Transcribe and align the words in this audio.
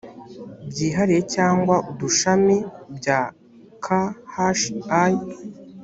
byihariye 0.69 1.21
cyangwa 1.35 1.75
udushami 1.91 2.57
bya 2.97 3.21
khi 3.83 4.71